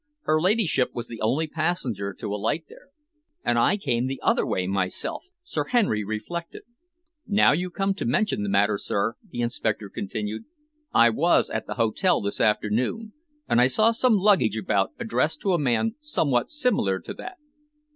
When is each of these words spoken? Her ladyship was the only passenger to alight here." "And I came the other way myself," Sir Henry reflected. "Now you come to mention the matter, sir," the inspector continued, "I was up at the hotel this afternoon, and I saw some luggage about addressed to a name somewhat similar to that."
Her 0.21 0.41
ladyship 0.41 0.95
was 0.95 1.07
the 1.07 1.21
only 1.21 1.45
passenger 1.45 2.11
to 2.11 2.33
alight 2.33 2.63
here." 2.67 2.89
"And 3.45 3.59
I 3.59 3.77
came 3.77 4.07
the 4.07 4.19
other 4.23 4.47
way 4.47 4.65
myself," 4.65 5.27
Sir 5.43 5.65
Henry 5.65 6.03
reflected. 6.03 6.63
"Now 7.27 7.51
you 7.51 7.69
come 7.69 7.93
to 7.93 8.05
mention 8.05 8.41
the 8.41 8.49
matter, 8.49 8.79
sir," 8.79 9.13
the 9.29 9.41
inspector 9.41 9.89
continued, 9.91 10.45
"I 10.91 11.11
was 11.11 11.51
up 11.51 11.55
at 11.57 11.67
the 11.67 11.75
hotel 11.75 12.19
this 12.19 12.41
afternoon, 12.41 13.13
and 13.47 13.61
I 13.61 13.67
saw 13.67 13.91
some 13.91 14.17
luggage 14.17 14.57
about 14.57 14.89
addressed 14.97 15.39
to 15.41 15.53
a 15.53 15.59
name 15.61 15.93
somewhat 15.99 16.49
similar 16.49 16.97
to 16.99 17.13
that." 17.13 17.37